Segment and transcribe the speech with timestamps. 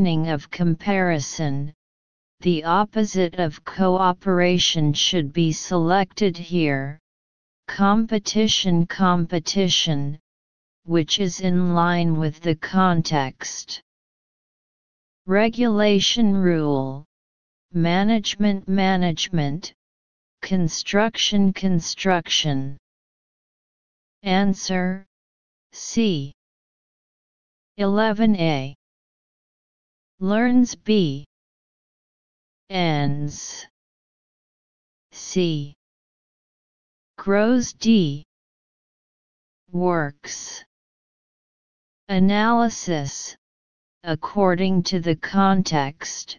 [0.00, 1.74] of comparison,
[2.42, 7.00] the opposite of cooperation should be selected here,
[7.66, 10.16] competition competition,
[10.84, 13.82] which is in line with the context.
[15.26, 17.04] Regulation rule,
[17.72, 19.72] management management,
[20.42, 22.78] construction construction.
[24.22, 25.04] Answer
[25.72, 26.32] C.
[27.80, 28.77] 11a.
[30.20, 31.24] Learns B.
[32.70, 33.66] Ends.
[35.12, 35.74] C.
[37.16, 38.24] Grows D.
[39.70, 40.64] Works.
[42.08, 43.36] Analysis
[44.04, 46.38] According to the context,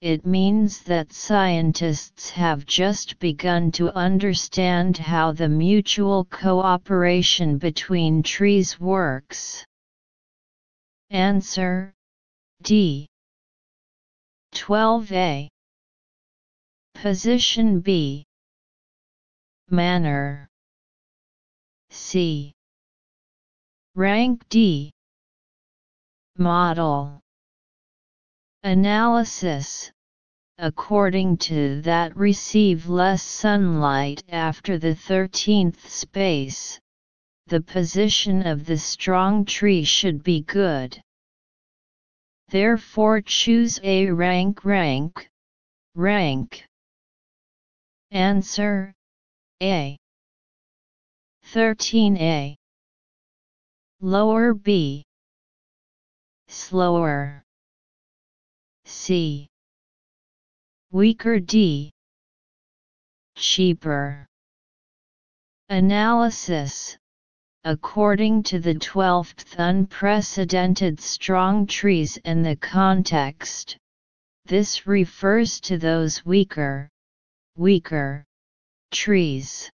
[0.00, 8.78] it means that scientists have just begun to understand how the mutual cooperation between trees
[8.78, 9.64] works.
[11.10, 11.93] Answer
[12.62, 13.06] D.
[14.54, 15.48] 12a.
[16.94, 18.24] Position B.
[19.68, 20.48] Manner
[21.90, 22.52] C.
[23.94, 24.92] Rank D.
[26.36, 27.20] Model
[28.62, 29.90] Analysis
[30.58, 36.78] According to that receive less sunlight after the 13th space,
[37.48, 41.02] the position of the strong tree should be good.
[42.48, 45.28] Therefore choose a rank rank,
[45.94, 46.66] rank.
[48.10, 48.94] Answer
[49.62, 49.96] A.
[51.52, 52.56] 13a.
[54.00, 55.04] Lower B
[56.48, 57.42] slower
[58.84, 59.48] C
[60.92, 61.90] weaker D
[63.34, 64.26] cheaper
[65.68, 66.96] Analysis
[67.66, 73.78] According to the 12th unprecedented strong trees in the context,
[74.44, 76.90] this refers to those weaker,
[77.56, 78.26] weaker,
[78.90, 79.70] trees.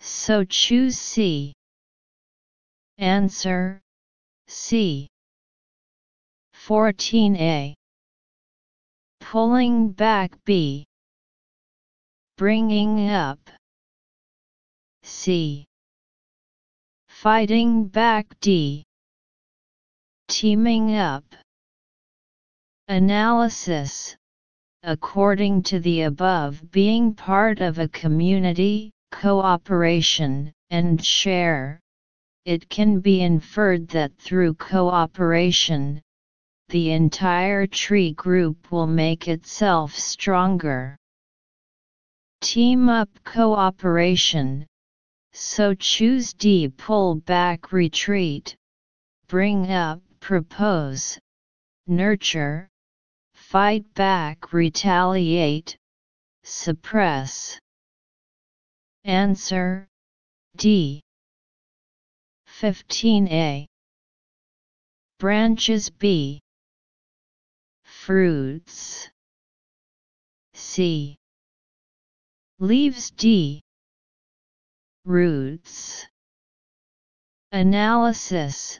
[0.00, 1.52] So choose C.
[2.96, 3.82] Answer
[4.46, 5.06] C.
[6.54, 7.74] 14a.
[9.20, 10.86] Pulling back B.
[12.38, 13.50] Bringing up
[15.02, 15.67] C.
[17.22, 18.84] Fighting back D.
[20.28, 21.24] Teaming up.
[22.86, 24.14] Analysis
[24.84, 31.80] According to the above being part of a community, cooperation, and share,
[32.44, 36.00] it can be inferred that through cooperation,
[36.68, 40.96] the entire tree group will make itself stronger.
[42.40, 44.68] Team up cooperation.
[45.32, 48.56] So choose D pull back retreat,
[49.26, 51.18] bring up propose,
[51.86, 52.68] nurture,
[53.34, 55.76] fight back retaliate,
[56.42, 57.58] suppress.
[59.04, 59.88] Answer
[60.56, 61.00] D.
[62.60, 63.66] 15a.
[65.18, 66.40] Branches B
[68.08, 69.10] fruits.
[70.54, 71.16] C.
[72.58, 73.60] Leaves D.
[75.08, 76.06] Roots.
[77.50, 78.78] Analysis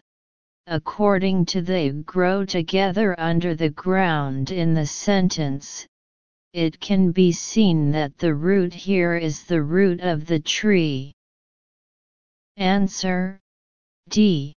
[0.67, 5.87] According to they grow together under the ground in the sentence,
[6.53, 11.15] it can be seen that the root here is the root of the tree.
[12.59, 13.41] Answer
[14.11, 14.53] D.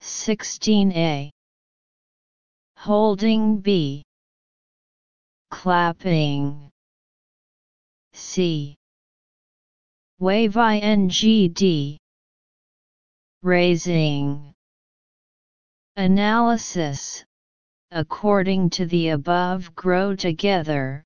[0.00, 1.30] 16a
[2.76, 4.04] Holding B.
[5.50, 6.70] Clapping.
[8.12, 8.76] C.
[10.20, 11.96] Wave INGD.
[13.42, 14.52] Raising.
[15.96, 17.24] Analysis
[17.90, 21.02] According to the above grow together,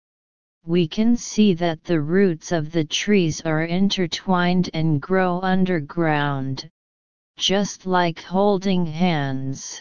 [0.67, 6.69] we can see that the roots of the trees are intertwined and grow underground,
[7.37, 9.81] just like holding hands.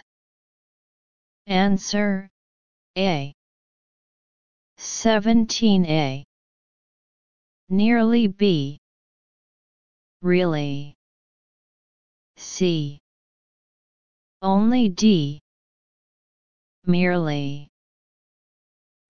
[1.47, 2.29] Answer
[2.95, 3.33] A.
[4.77, 6.23] 17a.
[7.69, 8.77] Nearly B.
[10.23, 10.95] Really.
[12.37, 12.97] C.
[14.41, 15.41] Only D.
[16.85, 17.67] Merely.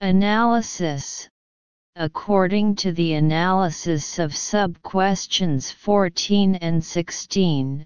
[0.01, 1.29] Analysis
[1.95, 7.85] According to the analysis of sub-questions 14 and 16,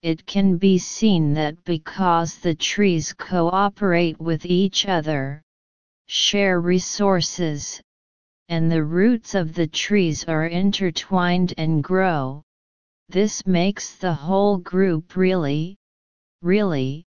[0.00, 5.42] it can be seen that because the trees cooperate with each other,
[6.06, 7.82] share resources,
[8.48, 12.43] and the roots of the trees are intertwined and grow,
[13.08, 15.76] this makes the whole group really,
[16.42, 17.04] really,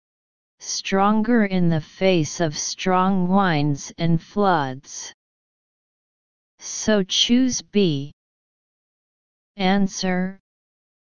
[0.59, 5.13] stronger in the face of strong winds and floods.
[6.59, 8.13] So choose B.
[9.57, 10.41] Answer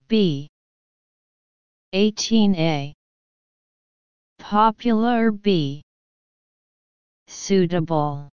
[0.08, 0.48] B.
[1.94, 2.92] 18a.
[4.38, 5.82] Popular B.
[7.26, 8.28] Suitable.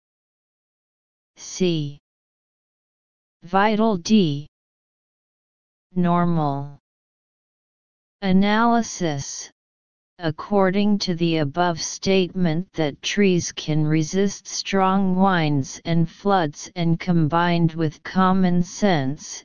[1.37, 1.99] C.
[3.43, 4.47] Vital D.
[5.95, 6.79] Normal.
[8.23, 9.51] Analysis
[10.23, 17.73] According to the above statement that trees can resist strong winds and floods and combined
[17.73, 19.43] with common sense,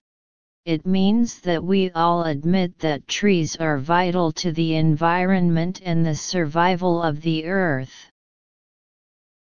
[0.66, 6.16] it means that we all admit that trees are vital to the environment and the
[6.16, 8.12] survival of the earth.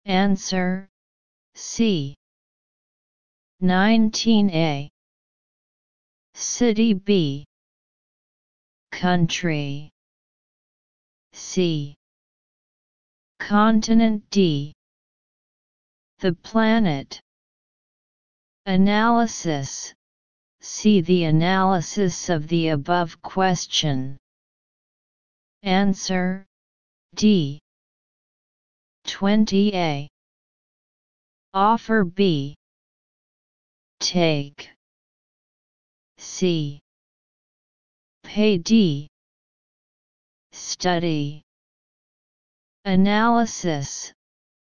[0.06, 0.88] Answer
[1.56, 2.14] C.
[3.64, 4.92] 19a
[6.38, 7.46] City B.
[8.92, 9.90] Country.
[11.32, 11.96] C.
[13.40, 14.74] Continent D.
[16.20, 17.22] The planet.
[18.66, 19.94] Analysis.
[20.60, 24.18] See the analysis of the above question.
[25.64, 26.46] Answer.
[27.16, 27.60] D.
[29.08, 30.08] 20a
[31.54, 32.56] Offer B.
[34.02, 34.75] Take
[36.28, 36.82] C.
[38.24, 39.08] Pay D.
[40.52, 41.44] Study.
[42.84, 44.12] Analysis.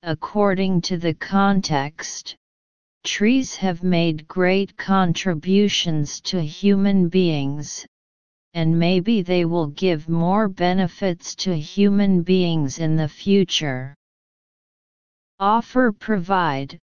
[0.02, 2.36] According to the context,
[3.02, 7.86] trees have made great contributions to human beings,
[8.52, 13.96] and maybe they will give more benefits to human beings in the future.
[15.40, 16.78] Offer provide,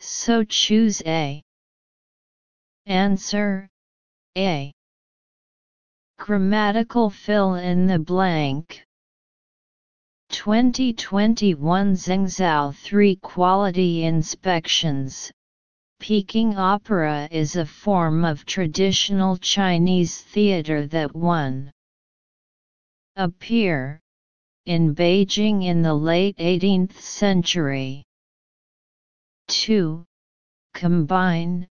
[0.00, 1.40] so choose A.
[2.84, 3.68] Answer
[4.38, 4.72] A.
[6.18, 8.82] Grammatical fill in the blank.
[10.30, 15.30] 2021 Zhengzhou 3 Quality Inspections
[16.00, 21.70] Peking opera is a form of traditional Chinese theater that won
[23.16, 24.00] appear
[24.64, 28.02] in Beijing in the late 18th century.
[29.48, 30.02] 2.
[30.72, 31.68] Combine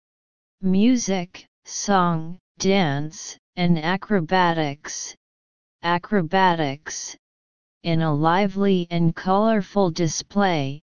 [0.59, 5.15] music, song, dance, and acrobatics.
[5.81, 7.17] Acrobatics
[7.83, 10.81] in a lively and colorful display.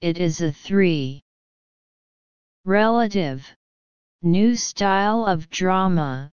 [0.00, 1.22] It is a 3.
[2.64, 3.46] Relative
[4.22, 6.32] New style of drama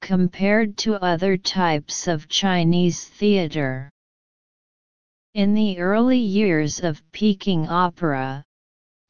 [0.00, 3.90] compared to other types of Chinese theater.
[5.34, 8.42] In the early years of Peking opera,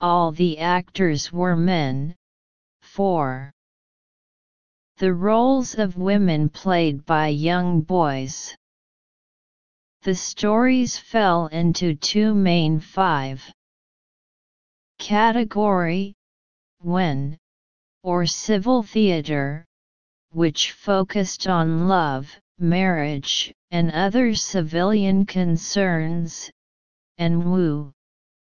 [0.01, 2.17] all the actors were men.
[2.81, 3.53] 4.
[4.99, 8.57] The roles of women played by young boys.
[10.01, 13.43] The stories fell into two main five
[14.99, 16.15] category
[16.83, 17.37] Wen,
[18.03, 19.67] or civil theatre,
[20.31, 26.51] which focused on love, marriage, and other civilian concerns,
[27.19, 27.93] and Wu,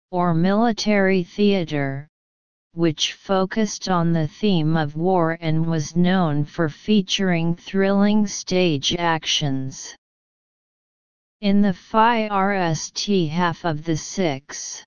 [0.10, 2.09] or military theatre,
[2.74, 9.96] which focused on the theme of war and was known for featuring thrilling stage actions.
[11.42, 14.84] In the Phi RST half of the 6.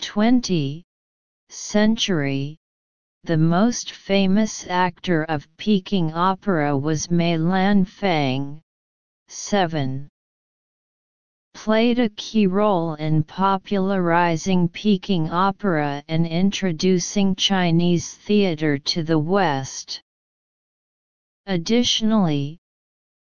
[0.00, 0.84] 20
[1.48, 2.56] century,
[3.24, 8.60] the most famous actor of Peking opera was Mei Lan Fang.
[9.28, 10.08] 7.
[11.64, 20.00] Played a key role in popularizing Peking opera and introducing Chinese theater to the West.
[21.46, 22.60] Additionally,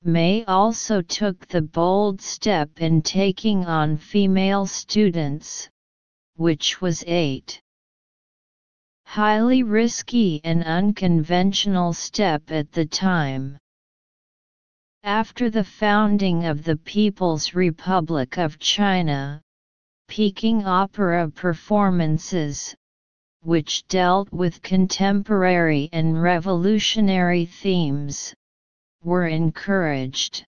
[0.05, 5.71] Mei also took the bold step in taking on female students,
[6.37, 7.63] which was 8
[9.07, 13.57] highly risky and unconventional step at the time.
[15.07, 19.41] After the founding of the People's Republic of China,
[20.09, 22.75] Peking opera performances,
[23.41, 28.35] which dealt with contemporary and revolutionary themes,
[29.05, 30.45] were encouraged.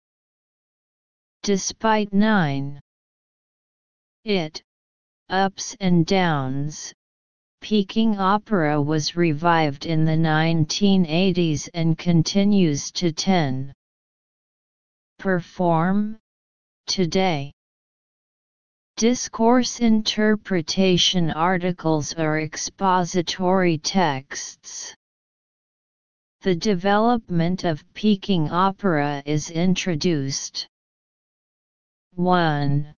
[1.45, 2.81] Despite 9
[4.25, 4.61] it
[5.29, 6.93] ups and downs,
[7.61, 13.73] Peking opera was revived in the 1980s and continues to 10.
[15.19, 16.19] Perform
[16.87, 17.53] today.
[18.97, 24.95] Discourse interpretation articles are expository texts.
[26.43, 30.69] The development of Peking opera is introduced.
[32.15, 32.95] 1.